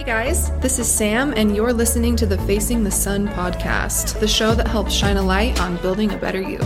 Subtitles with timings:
[0.00, 4.26] Hey guys, this is Sam, and you're listening to the Facing the Sun podcast, the
[4.26, 6.58] show that helps shine a light on building a better you.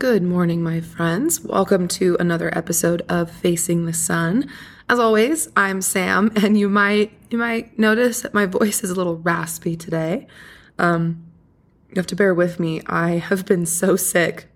[0.00, 1.40] Good morning, my friends.
[1.42, 4.50] Welcome to another episode of Facing the Sun.
[4.88, 8.96] As always, I'm Sam, and you might you might notice that my voice is a
[8.96, 10.26] little raspy today.
[10.76, 11.24] Um,
[11.90, 12.82] you have to bear with me.
[12.86, 14.48] I have been so sick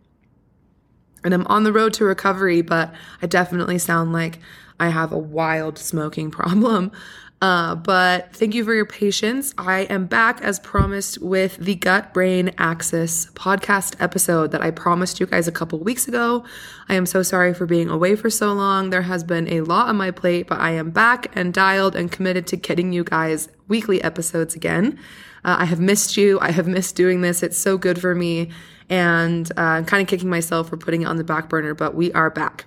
[1.25, 4.39] and I'm on the road to recovery, but I definitely sound like
[4.81, 6.93] I have a wild smoking problem.
[7.41, 9.55] Uh, but thank you for your patience.
[9.57, 15.21] I am back as promised with the Gut Brain Axis podcast episode that I promised
[15.21, 16.45] you guys a couple weeks ago.
[16.89, 18.91] I am so sorry for being away for so long.
[18.91, 22.11] There has been a lot on my plate, but I am back and dialed and
[22.11, 24.99] committed to getting you guys weekly episodes again.
[25.45, 26.41] Uh, I have missed you.
[26.41, 27.45] I have missed doing this.
[27.45, 28.51] It's so good for me
[28.91, 31.95] and uh, I'm kind of kicking myself for putting it on the back burner, but
[31.95, 32.67] we are back.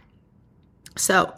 [0.98, 1.34] So,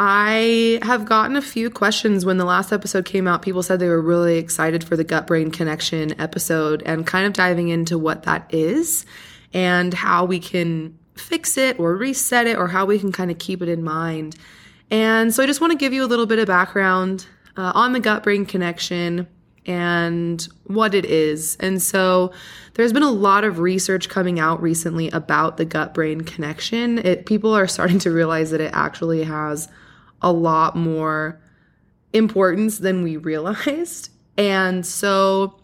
[0.00, 3.42] I have gotten a few questions when the last episode came out.
[3.42, 7.32] People said they were really excited for the gut brain connection episode and kind of
[7.32, 9.04] diving into what that is
[9.52, 13.38] and how we can fix it or reset it or how we can kind of
[13.38, 14.36] keep it in mind.
[14.88, 17.26] And so I just want to give you a little bit of background
[17.56, 19.26] uh, on the gut brain connection
[19.68, 21.56] and what it is.
[21.60, 22.32] And so
[22.74, 26.98] there's been a lot of research coming out recently about the gut brain connection.
[26.98, 29.68] It, people are starting to realize that it actually has
[30.22, 31.40] a lot more
[32.12, 34.10] importance than we realized.
[34.38, 35.60] And so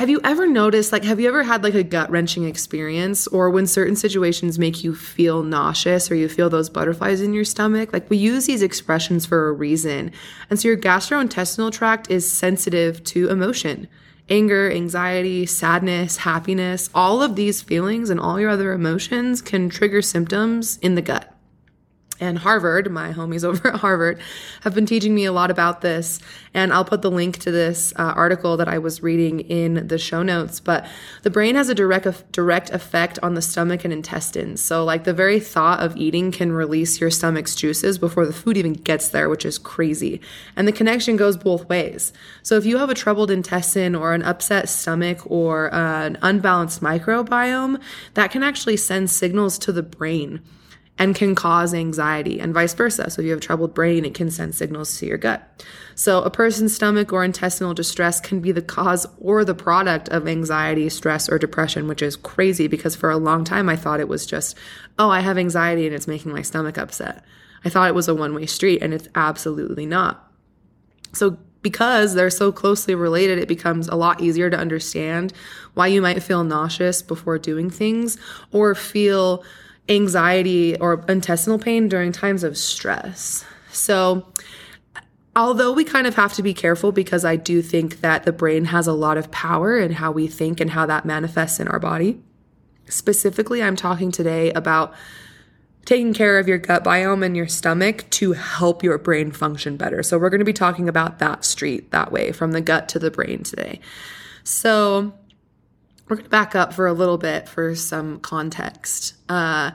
[0.00, 3.50] have you ever noticed, like, have you ever had like a gut wrenching experience or
[3.50, 7.92] when certain situations make you feel nauseous or you feel those butterflies in your stomach?
[7.92, 10.10] Like, we use these expressions for a reason.
[10.48, 13.88] And so your gastrointestinal tract is sensitive to emotion.
[14.30, 20.00] Anger, anxiety, sadness, happiness, all of these feelings and all your other emotions can trigger
[20.00, 21.36] symptoms in the gut
[22.20, 24.20] and Harvard, my homies over at Harvard,
[24.62, 26.20] have been teaching me a lot about this.
[26.52, 29.98] And I'll put the link to this uh, article that I was reading in the
[29.98, 30.60] show notes.
[30.60, 30.86] But
[31.22, 34.62] the brain has a direct direct effect on the stomach and intestines.
[34.62, 38.56] So, like the very thought of eating can release your stomach's juices before the food
[38.56, 40.20] even gets there, which is crazy.
[40.56, 42.12] And the connection goes both ways.
[42.42, 46.82] So, if you have a troubled intestine or an upset stomach or uh, an unbalanced
[46.82, 47.80] microbiome,
[48.14, 50.42] that can actually send signals to the brain
[51.00, 53.08] and can cause anxiety and vice versa.
[53.08, 55.64] So if you have a troubled brain, it can send signals to your gut.
[55.94, 60.28] So a person's stomach or intestinal distress can be the cause or the product of
[60.28, 64.08] anxiety, stress, or depression, which is crazy because for a long time I thought it
[64.08, 64.58] was just,
[64.98, 67.24] oh, I have anxiety and it's making my stomach upset.
[67.64, 70.30] I thought it was a one way street and it's absolutely not.
[71.14, 75.32] So because they're so closely related, it becomes a lot easier to understand
[75.72, 78.18] why you might feel nauseous before doing things
[78.52, 79.44] or feel
[79.90, 83.44] anxiety or intestinal pain during times of stress.
[83.72, 84.26] So,
[85.34, 88.66] although we kind of have to be careful because I do think that the brain
[88.66, 91.80] has a lot of power in how we think and how that manifests in our
[91.80, 92.20] body.
[92.88, 94.94] Specifically, I'm talking today about
[95.84, 100.02] taking care of your gut biome and your stomach to help your brain function better.
[100.04, 103.00] So, we're going to be talking about that street that way from the gut to
[103.00, 103.80] the brain today.
[104.44, 105.14] So,
[106.10, 109.14] we're going to back up for a little bit for some context.
[109.28, 109.70] Uh,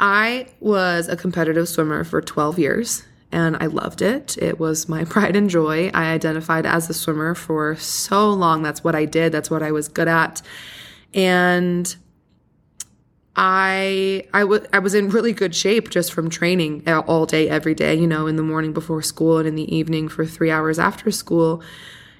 [0.00, 4.36] I was a competitive swimmer for 12 years and I loved it.
[4.38, 5.90] It was my pride and joy.
[5.94, 8.62] I identified as a swimmer for so long.
[8.62, 10.42] That's what I did, that's what I was good at.
[11.14, 11.94] And
[13.36, 17.74] I I, w- I was in really good shape just from training all day every
[17.74, 20.80] day, you know, in the morning before school and in the evening for 3 hours
[20.80, 21.62] after school.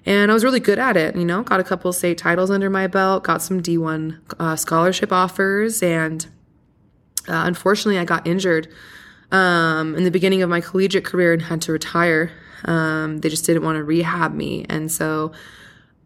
[0.07, 2.71] And I was really good at it, you know, got a couple state titles under
[2.71, 6.25] my belt, got some D1 uh, scholarship offers, and
[7.29, 8.69] uh, unfortunately, I got injured
[9.33, 12.31] um, in the beginning of my collegiate career and had to retire.
[12.65, 14.65] Um, they just didn't want to rehab me.
[14.69, 15.33] And so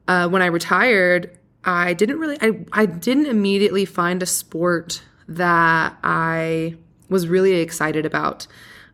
[0.08, 5.96] uh, when I retired, I didn't really, I, I didn't immediately find a sport that
[6.02, 6.76] I
[7.08, 8.46] was really excited about.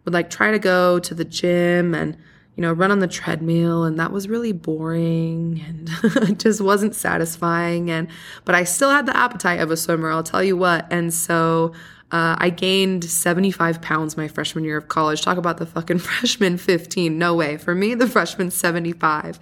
[0.04, 2.16] Would like try to go to the gym and
[2.56, 7.90] you know, run on the treadmill and that was really boring and just wasn't satisfying
[7.90, 8.08] and
[8.44, 10.86] but I still had the appetite of a swimmer, I'll tell you what.
[10.90, 11.74] And so
[12.12, 15.22] uh, I gained 75 pounds my freshman year of college.
[15.22, 17.18] Talk about the fucking freshman 15.
[17.18, 17.56] No way.
[17.56, 19.40] For me, the freshman 75.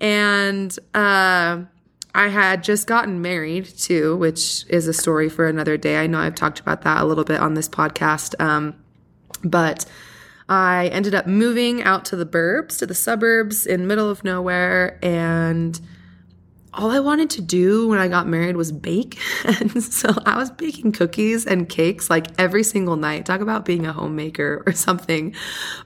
[0.00, 1.62] And uh,
[2.14, 5.98] I had just gotten married too, which is a story for another day.
[5.98, 8.40] I know I've talked about that a little bit on this podcast.
[8.40, 8.74] Um,
[9.44, 9.86] but
[10.48, 14.98] I ended up moving out to the burbs, to the suburbs in middle of nowhere,
[15.02, 15.80] and
[16.76, 19.18] all I wanted to do when I got married was bake.
[19.44, 23.26] And so I was baking cookies and cakes like every single night.
[23.26, 25.34] Talk about being a homemaker or something.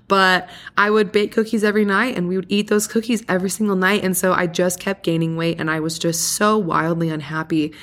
[0.06, 3.76] But I would bake cookies every night and we would eat those cookies every single
[3.76, 4.04] night.
[4.04, 7.74] And so I just kept gaining weight and I was just so wildly unhappy.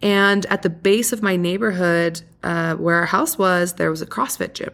[0.00, 4.06] And at the base of my neighborhood, uh, where our house was, there was a
[4.06, 4.70] CrossFit gym.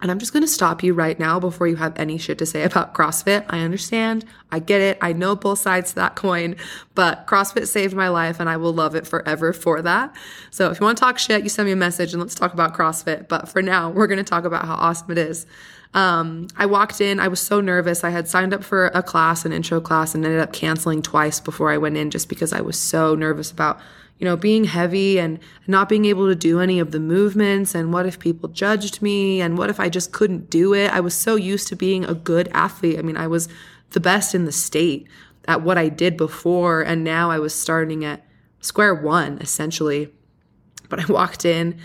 [0.00, 2.46] And I'm just going to stop you right now before you have any shit to
[2.46, 3.44] say about CrossFit.
[3.48, 4.24] I understand.
[4.52, 4.98] I get it.
[5.00, 6.54] I know both sides to that coin,
[6.94, 10.14] but CrossFit saved my life and I will love it forever for that.
[10.50, 12.52] So if you want to talk shit, you send me a message and let's talk
[12.52, 13.26] about CrossFit.
[13.26, 15.46] But for now, we're going to talk about how awesome it is.
[15.94, 18.04] Um, I walked in, I was so nervous.
[18.04, 21.40] I had signed up for a class, an intro class, and ended up canceling twice
[21.40, 23.80] before I went in just because I was so nervous about
[24.18, 27.74] you know, being heavy and not being able to do any of the movements.
[27.74, 29.40] And what if people judged me?
[29.40, 30.92] And what if I just couldn't do it?
[30.92, 32.98] I was so used to being a good athlete.
[32.98, 33.48] I mean, I was
[33.90, 35.06] the best in the state
[35.46, 36.82] at what I did before.
[36.82, 38.24] And now I was starting at
[38.60, 40.12] square one, essentially.
[40.88, 41.78] But I walked in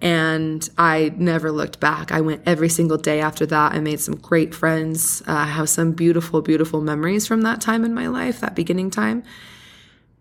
[0.00, 2.12] and I never looked back.
[2.12, 3.72] I went every single day after that.
[3.72, 5.22] I made some great friends.
[5.26, 8.90] Uh, I have some beautiful, beautiful memories from that time in my life, that beginning
[8.90, 9.22] time.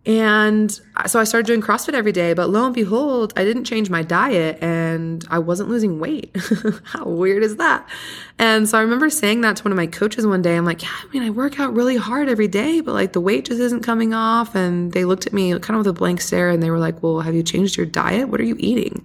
[0.05, 0.71] And
[1.07, 4.03] so I started doing CrossFit every day, but lo and behold, I didn't change my
[4.03, 6.35] diet and I wasn't losing weight.
[6.83, 7.89] How weird is that?
[8.37, 10.55] And so I remember saying that to one of my coaches one day.
[10.55, 13.21] I'm like, yeah, I mean, I work out really hard every day, but like the
[13.21, 14.53] weight just isn't coming off.
[14.53, 17.01] And they looked at me kind of with a blank stare and they were like,
[17.01, 18.29] well, have you changed your diet?
[18.29, 19.03] What are you eating?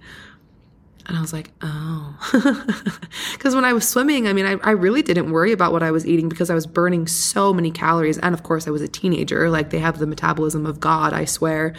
[1.11, 2.15] And I was like, oh.
[3.33, 5.91] Because when I was swimming, I mean, I, I really didn't worry about what I
[5.91, 8.17] was eating because I was burning so many calories.
[8.17, 9.49] And of course, I was a teenager.
[9.49, 11.75] Like, they have the metabolism of God, I swear.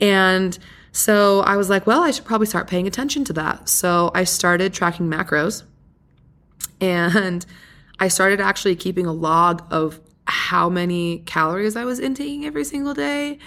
[0.00, 0.58] And
[0.92, 3.70] so I was like, well, I should probably start paying attention to that.
[3.70, 5.62] So I started tracking macros
[6.78, 7.46] and
[7.98, 12.92] I started actually keeping a log of how many calories I was intaking every single
[12.92, 13.38] day.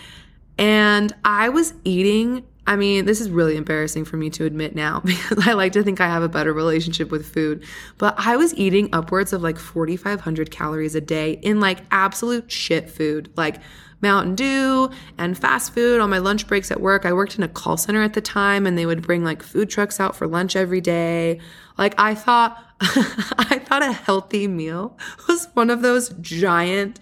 [0.57, 4.99] And I was eating I mean, this is really embarrassing for me to admit now
[5.05, 7.63] because I like to think I have a better relationship with food.
[7.97, 12.89] But I was eating upwards of like 4,500 calories a day in like absolute shit
[12.89, 13.61] food, like
[14.01, 17.05] Mountain Dew and fast food on my lunch breaks at work.
[17.05, 19.69] I worked in a call center at the time and they would bring like food
[19.69, 21.39] trucks out for lunch every day.
[21.77, 24.97] Like I thought I thought a healthy meal
[25.27, 26.99] was one of those giant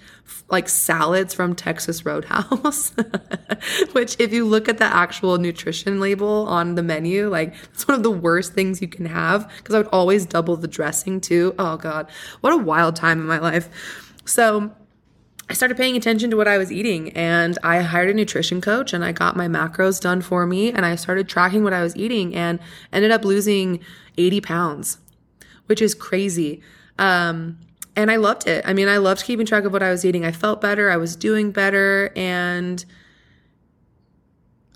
[0.49, 2.93] like salads from Texas Roadhouse,
[3.91, 7.95] which if you look at the actual nutrition label on the menu, like it's one
[7.95, 11.53] of the worst things you can have because I would always double the dressing too.
[11.59, 12.09] Oh god,
[12.41, 13.69] what a wild time in my life.
[14.25, 14.71] So,
[15.49, 18.93] I started paying attention to what I was eating and I hired a nutrition coach
[18.93, 21.95] and I got my macros done for me and I started tracking what I was
[21.95, 22.59] eating and
[22.93, 23.79] ended up losing
[24.15, 24.99] 80 pounds,
[25.65, 26.61] which is crazy.
[26.99, 27.57] Um,
[27.99, 28.63] and I loved it.
[28.65, 30.23] I mean, I loved keeping track of what I was eating.
[30.23, 32.83] I felt better, I was doing better, and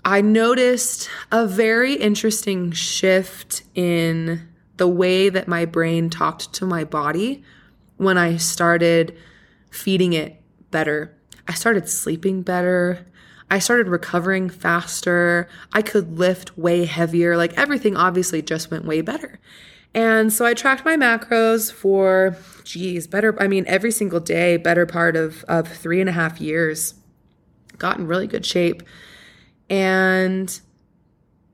[0.04, 6.84] I noticed a very interesting shift in the way that my brain talked to my
[6.84, 7.42] body
[7.96, 9.16] when I started
[9.70, 11.16] feeding it better.
[11.48, 13.06] I started sleeping better.
[13.50, 15.48] I started recovering faster.
[15.72, 17.38] I could lift way heavier.
[17.38, 19.40] Like everything obviously just went way better.
[19.94, 24.86] And so I tracked my macros for, geez, better, I mean, every single day, better
[24.86, 26.94] part of, of three and a half years.
[27.78, 28.82] Got in really good shape.
[29.70, 30.60] And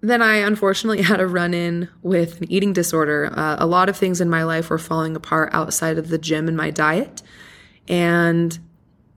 [0.00, 3.30] then I unfortunately had a run in with an eating disorder.
[3.36, 6.48] Uh, a lot of things in my life were falling apart outside of the gym
[6.48, 7.22] and my diet.
[7.88, 8.58] And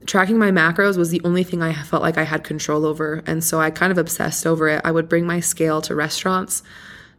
[0.05, 3.23] tracking my macros was the only thing I felt like I had control over.
[3.25, 4.81] And so I kind of obsessed over it.
[4.83, 6.61] I would bring my scale to restaurants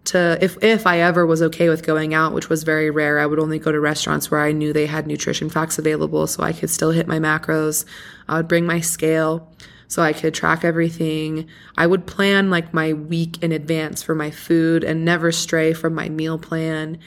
[0.04, 3.26] to if if I ever was okay with going out, which was very rare, I
[3.26, 6.52] would only go to restaurants where I knew they had nutrition facts available so I
[6.52, 7.84] could still hit my macros.
[8.28, 9.50] I would bring my scale
[9.88, 11.48] so I could track everything.
[11.76, 15.94] I would plan like my week in advance for my food and never stray from
[15.94, 16.98] my meal plan.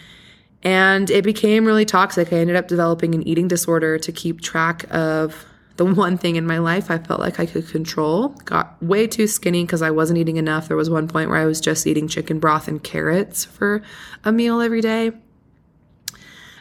[0.64, 2.34] And it became really toxic.
[2.34, 5.46] I ended up developing an eating disorder to keep track of
[5.78, 8.30] the one thing in my life I felt like I could control.
[8.46, 10.68] Got way too skinny because I wasn't eating enough.
[10.68, 13.82] There was one point where I was just eating chicken broth and carrots for
[14.24, 15.12] a meal every day.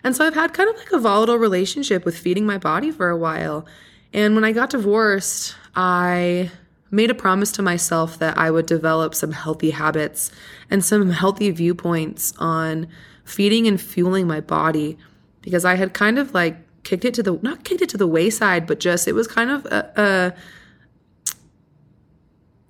[0.05, 3.09] And so I've had kind of like a volatile relationship with feeding my body for
[3.09, 3.67] a while.
[4.13, 6.51] And when I got divorced, I
[6.91, 10.31] made a promise to myself that I would develop some healthy habits
[10.71, 12.87] and some healthy viewpoints on
[13.25, 14.97] feeding and fueling my body
[15.43, 18.07] because I had kind of like kicked it to the not kicked it to the
[18.07, 20.35] wayside, but just it was kind of a,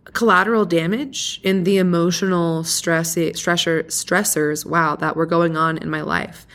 [0.06, 5.90] a collateral damage in the emotional stress stressor, stressors wow that were going on in
[5.90, 6.46] my life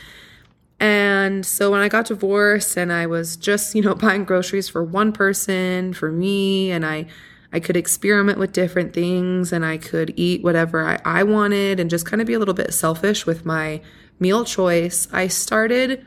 [0.80, 4.82] And so when I got divorced and I was just, you know, buying groceries for
[4.82, 7.06] one person, for me, and I
[7.52, 11.90] I could experiment with different things and I could eat whatever I, I wanted and
[11.90, 13.80] just kind of be a little bit selfish with my
[14.18, 15.06] meal choice.
[15.12, 16.04] I started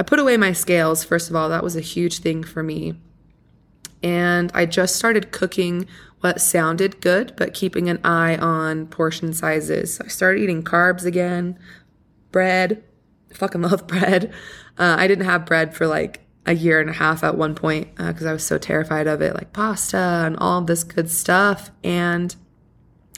[0.00, 1.50] I put away my scales, first of all.
[1.50, 2.94] That was a huge thing for me.
[4.02, 5.86] And I just started cooking
[6.20, 9.96] what sounded good, but keeping an eye on portion sizes.
[9.96, 11.58] So I started eating carbs again,
[12.32, 12.82] bread.
[13.34, 14.32] Fucking love bread.
[14.78, 17.94] Uh, I didn't have bread for like a year and a half at one point
[17.96, 21.70] because uh, I was so terrified of it, like pasta and all this good stuff.
[21.84, 22.34] And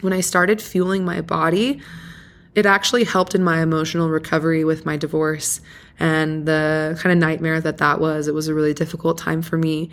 [0.00, 1.80] when I started fueling my body,
[2.56, 5.60] it actually helped in my emotional recovery with my divorce
[5.98, 8.28] and the kind of nightmare that that was.
[8.28, 9.90] It was a really difficult time for me.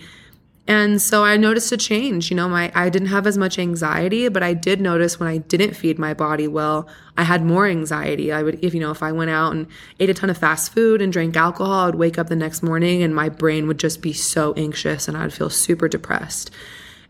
[0.70, 2.30] And so I noticed a change.
[2.30, 5.38] You know, my I didn't have as much anxiety, but I did notice when I
[5.38, 6.88] didn't feed my body well,
[7.18, 8.32] I had more anxiety.
[8.32, 9.66] I would if you know, if I went out and
[10.00, 12.62] ate a ton of fast food and drank alcohol, I would wake up the next
[12.62, 16.52] morning and my brain would just be so anxious and I'd feel super depressed.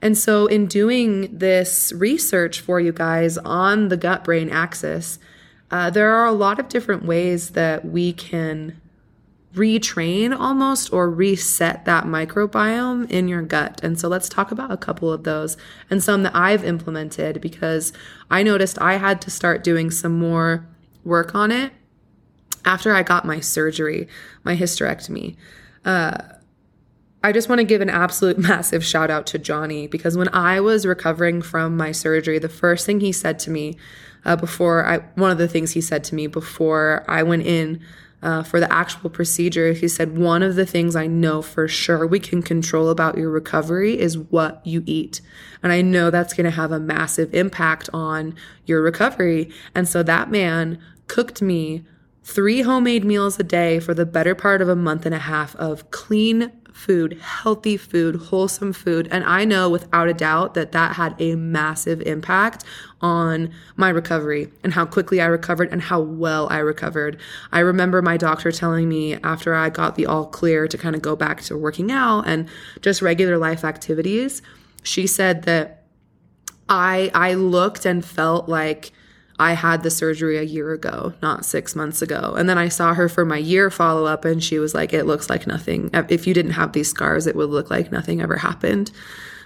[0.01, 5.19] And so in doing this research for you guys on the gut brain axis,
[5.71, 8.79] uh, there are a lot of different ways that we can
[9.53, 13.79] retrain almost or reset that microbiome in your gut.
[13.83, 15.57] And so let's talk about a couple of those
[15.89, 17.91] and some that I've implemented because
[18.29, 20.67] I noticed I had to start doing some more
[21.03, 21.71] work on it
[22.63, 24.07] after I got my surgery,
[24.43, 25.35] my hysterectomy.
[25.83, 26.17] Uh,
[27.21, 30.61] I just want to give an absolute massive shout out to Johnny because when I
[30.61, 33.77] was recovering from my surgery, the first thing he said to me
[34.25, 37.81] uh, before I, one of the things he said to me before I went in
[38.21, 42.05] uh, for the actual procedure, he said, One of the things I know for sure
[42.05, 45.21] we can control about your recovery is what you eat.
[45.63, 48.35] And I know that's going to have a massive impact on
[48.65, 49.49] your recovery.
[49.73, 51.85] And so that man cooked me
[52.23, 55.55] three homemade meals a day for the better part of a month and a half
[55.55, 59.07] of clean food, healthy food, wholesome food.
[59.11, 62.63] And I know without a doubt that that had a massive impact
[63.01, 67.19] on my recovery and how quickly I recovered and how well I recovered.
[67.51, 71.01] I remember my doctor telling me after I got the all clear to kind of
[71.01, 72.47] go back to working out and
[72.81, 74.41] just regular life activities,
[74.81, 75.83] she said that
[76.69, 78.91] I I looked and felt like
[79.39, 82.35] I had the surgery a year ago, not six months ago.
[82.37, 85.05] And then I saw her for my year follow up, and she was like, It
[85.05, 85.89] looks like nothing.
[85.93, 88.91] If you didn't have these scars, it would look like nothing ever happened.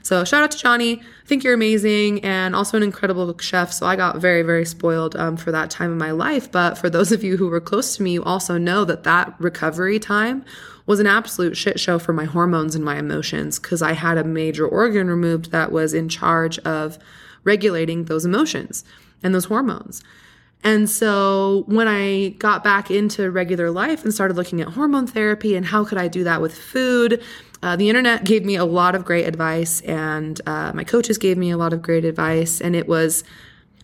[0.03, 0.99] So shout out to Johnny.
[0.99, 3.71] I think you're amazing and also an incredible chef.
[3.71, 6.51] So I got very, very spoiled um, for that time in my life.
[6.51, 9.33] But for those of you who were close to me, you also know that that
[9.39, 10.43] recovery time
[10.85, 14.25] was an absolute shit show for my hormones and my emotions because I had a
[14.25, 16.99] major organ removed that was in charge of
[17.45, 18.83] regulating those emotions
[19.23, 20.03] and those hormones.
[20.63, 25.55] And so when I got back into regular life and started looking at hormone therapy
[25.55, 27.21] and how could I do that with food,
[27.61, 31.37] uh, the internet gave me a lot of great advice, and uh, my coaches gave
[31.37, 32.59] me a lot of great advice.
[32.59, 33.23] And it was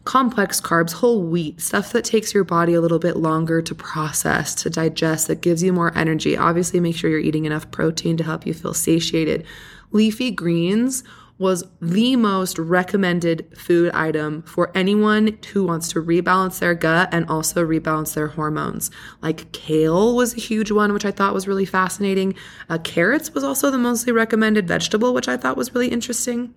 [0.03, 4.55] complex carbs, whole wheat, stuff that takes your body a little bit longer to process,
[4.55, 6.35] to digest, that gives you more energy.
[6.35, 9.45] Obviously, make sure you're eating enough protein to help you feel satiated.
[9.91, 11.03] Leafy greens
[11.39, 17.27] was the most recommended food item for anyone who wants to rebalance their gut and
[17.29, 18.91] also rebalance their hormones.
[19.21, 22.35] Like kale was a huge one, which I thought was really fascinating.
[22.69, 26.53] Uh, carrots was also the mostly recommended vegetable, which I thought was really interesting.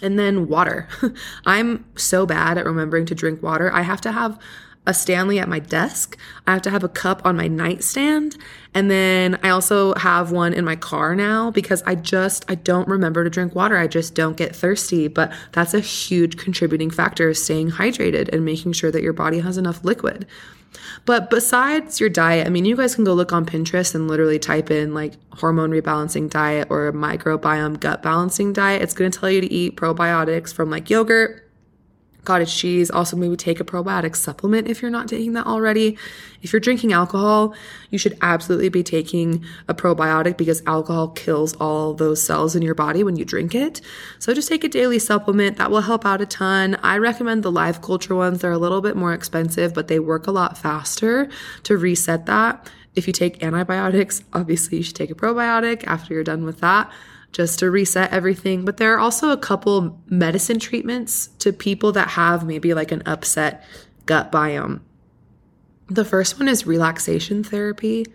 [0.00, 0.88] And then water.
[1.46, 3.72] I'm so bad at remembering to drink water.
[3.72, 4.38] I have to have
[4.86, 6.16] a Stanley at my desk.
[6.46, 8.36] I have to have a cup on my nightstand.
[8.74, 12.88] And then I also have one in my car now because I just I don't
[12.88, 13.76] remember to drink water.
[13.76, 18.44] I just don't get thirsty, but that's a huge contributing factor is staying hydrated and
[18.44, 20.26] making sure that your body has enough liquid.
[21.04, 24.38] But besides your diet, I mean, you guys can go look on Pinterest and literally
[24.38, 28.82] type in like hormone rebalancing diet or microbiome gut balancing diet.
[28.82, 31.45] It's going to tell you to eat probiotics from like yogurt,
[32.26, 32.90] cottage cheese.
[32.90, 35.96] Also, maybe take a probiotic supplement if you're not taking that already.
[36.42, 37.54] If you're drinking alcohol,
[37.90, 42.74] you should absolutely be taking a probiotic because alcohol kills all those cells in your
[42.74, 43.80] body when you drink it.
[44.18, 45.56] So just take a daily supplement.
[45.56, 46.76] That will help out a ton.
[46.82, 48.42] I recommend the live culture ones.
[48.42, 51.28] They're a little bit more expensive, but they work a lot faster
[51.62, 52.70] to reset that.
[52.94, 56.90] If you take antibiotics, obviously you should take a probiotic after you're done with that
[57.36, 58.64] just to reset everything.
[58.64, 63.02] But there are also a couple medicine treatments to people that have maybe like an
[63.04, 63.62] upset
[64.06, 64.80] gut biome.
[65.88, 68.06] The first one is relaxation therapy.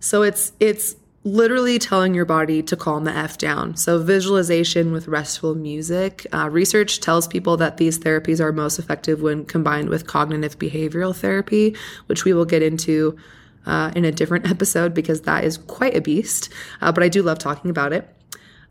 [0.00, 3.76] So it's it's literally telling your body to calm the f down.
[3.76, 6.26] So visualization with restful music.
[6.32, 11.14] Uh, research tells people that these therapies are most effective when combined with cognitive behavioral
[11.14, 11.76] therapy,
[12.06, 13.18] which we will get into
[13.66, 16.48] uh, in a different episode because that is quite a beast,
[16.80, 18.08] uh, but I do love talking about it.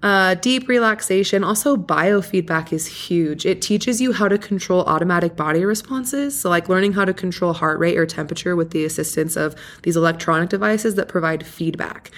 [0.03, 3.46] Uh, deep relaxation, also biofeedback is huge.
[3.46, 6.39] It teaches you how to control automatic body responses.
[6.39, 9.96] So, like learning how to control heart rate or temperature with the assistance of these
[9.96, 12.10] electronic devices that provide feedback.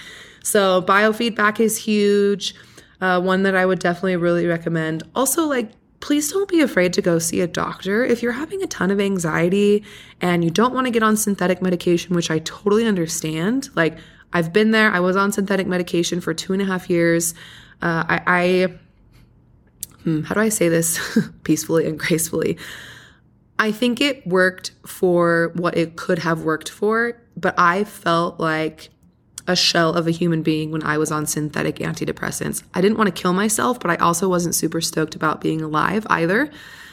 [0.42, 2.54] So, biofeedback is huge.
[3.00, 5.02] Uh, one that I would definitely really recommend.
[5.14, 5.72] Also, like
[6.04, 8.04] please don't be afraid to go see a doctor.
[8.04, 9.82] If you're having a ton of anxiety
[10.20, 13.96] and you don't want to get on synthetic medication, which I totally understand, like
[14.34, 17.32] I've been there, I was on synthetic medication for two and a half years.
[17.82, 18.74] Uh, I, I
[20.02, 22.58] hmm, how do I say this peacefully and gracefully?
[23.58, 28.90] I think it worked for what it could have worked for, but I felt like
[29.46, 32.62] a shell of a human being when I was on synthetic antidepressants.
[32.74, 36.06] I didn't want to kill myself, but I also wasn't super stoked about being alive
[36.08, 36.50] either.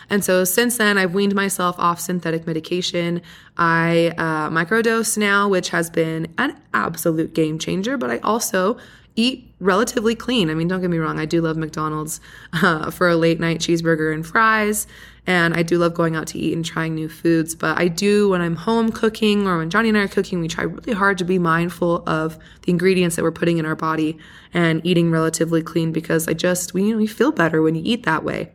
[0.10, 3.22] And so since then, I've weaned myself off synthetic medication.
[3.56, 8.78] I uh, microdose now, which has been an absolute game changer, but I also
[9.16, 10.50] eat relatively clean.
[10.50, 12.22] I mean, don't get me wrong, I do love McDonald's
[12.54, 14.88] uh, for a late night cheeseburger and fries.
[15.28, 17.54] And I do love going out to eat and trying new foods.
[17.54, 20.48] But I do, when I'm home cooking or when Johnny and I are cooking, we
[20.48, 24.18] try really hard to be mindful of the ingredients that we're putting in our body
[24.52, 27.84] and eating relatively clean because I just, we, you know, we feel better when you
[27.86, 28.52] eat that way.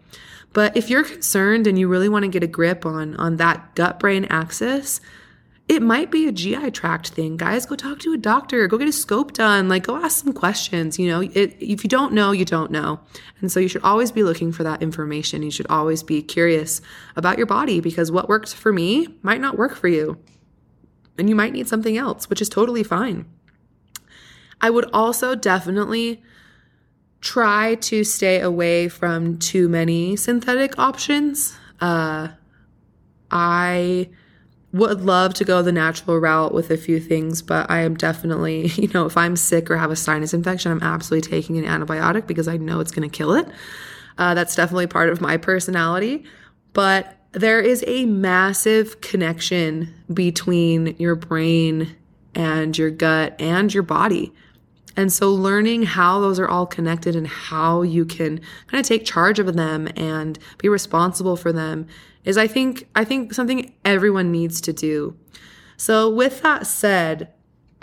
[0.52, 3.74] But if you're concerned and you really want to get a grip on, on that
[3.76, 5.00] gut brain axis,
[5.68, 7.36] it might be a GI tract thing.
[7.36, 10.32] Guys, go talk to a doctor, go get a scope done, like go ask some
[10.32, 10.96] questions.
[10.96, 13.00] You know, it, if you don't know, you don't know.
[13.40, 15.42] And so you should always be looking for that information.
[15.42, 16.80] You should always be curious
[17.16, 20.18] about your body because what works for me might not work for you.
[21.18, 23.26] And you might need something else, which is totally fine.
[24.60, 26.22] I would also definitely
[27.20, 31.58] try to stay away from too many synthetic options.
[31.80, 32.28] Uh,
[33.32, 34.10] I
[34.76, 38.66] would love to go the natural route with a few things, but I am definitely,
[38.76, 42.26] you know, if I'm sick or have a sinus infection, I'm absolutely taking an antibiotic
[42.26, 43.48] because I know it's going to kill it.
[44.18, 46.24] Uh, that's definitely part of my personality.
[46.72, 51.94] But there is a massive connection between your brain
[52.34, 54.32] and your gut and your body.
[54.96, 59.04] And so learning how those are all connected and how you can kind of take
[59.04, 61.86] charge of them and be responsible for them
[62.24, 65.16] is I think I think something everyone needs to do.
[65.76, 67.32] So with that said,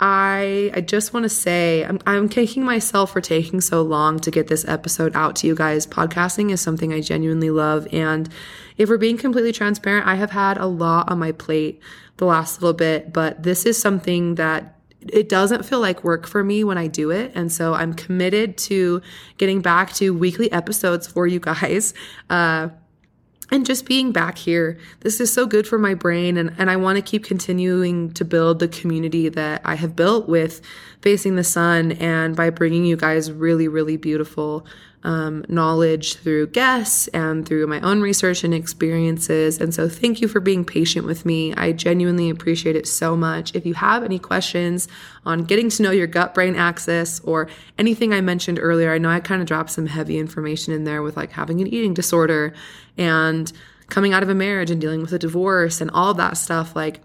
[0.00, 4.30] I I just want to say I'm I'm kicking myself for taking so long to
[4.30, 5.86] get this episode out to you guys.
[5.86, 8.28] Podcasting is something I genuinely love and
[8.76, 11.80] if we're being completely transparent, I have had a lot on my plate
[12.16, 14.73] the last little bit, but this is something that
[15.12, 17.32] it doesn't feel like work for me when I do it.
[17.34, 19.02] And so I'm committed to
[19.38, 21.94] getting back to weekly episodes for you guys.
[22.30, 22.68] Uh,
[23.50, 26.76] and just being back here this is so good for my brain and, and i
[26.76, 30.60] want to keep continuing to build the community that i have built with
[31.00, 34.66] facing the sun and by bringing you guys really really beautiful
[35.04, 39.60] um, knowledge through guests and through my own research and experiences.
[39.60, 41.52] And so, thank you for being patient with me.
[41.54, 43.54] I genuinely appreciate it so much.
[43.54, 44.88] If you have any questions
[45.26, 49.10] on getting to know your gut brain axis or anything I mentioned earlier, I know
[49.10, 52.54] I kind of dropped some heavy information in there with like having an eating disorder
[52.96, 53.52] and
[53.88, 56.74] coming out of a marriage and dealing with a divorce and all that stuff.
[56.74, 57.00] Like,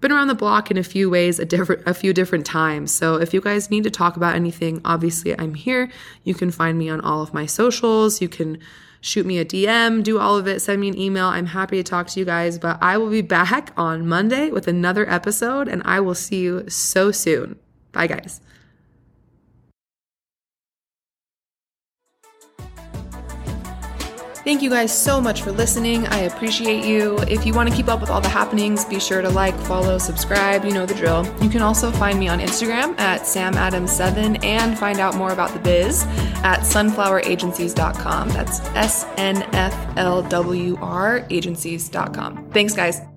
[0.00, 2.90] been around the block in a few ways a different a few different times.
[2.90, 5.90] So if you guys need to talk about anything, obviously I'm here.
[6.24, 8.20] You can find me on all of my socials.
[8.22, 8.58] You can
[9.02, 11.26] shoot me a DM, do all of it, send me an email.
[11.26, 14.68] I'm happy to talk to you guys, but I will be back on Monday with
[14.68, 17.58] another episode and I will see you so soon.
[17.92, 18.40] Bye guys.
[24.42, 26.06] Thank you guys so much for listening.
[26.06, 27.18] I appreciate you.
[27.28, 29.98] If you want to keep up with all the happenings, be sure to like, follow,
[29.98, 30.64] subscribe.
[30.64, 31.26] You know the drill.
[31.42, 35.58] You can also find me on Instagram at samadams7 and find out more about the
[35.58, 36.04] biz
[36.42, 38.28] at sunfloweragencies.com.
[38.30, 42.50] That's S N F L W R agencies.com.
[42.50, 43.09] Thanks, guys.